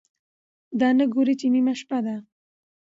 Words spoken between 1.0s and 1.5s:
ګوري چې